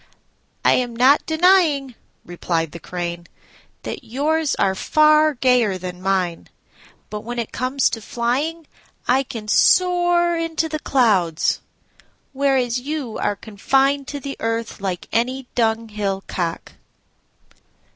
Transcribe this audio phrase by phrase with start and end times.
[0.65, 1.93] "I am not denying,"
[2.25, 3.27] replied the Crane,
[3.83, 6.49] "that yours are far gayer than mine;
[7.11, 8.65] but when it comes to flying
[9.07, 11.59] I can soar into the clouds,
[12.33, 16.71] whereas you are confined to the earth like any dunghill cock."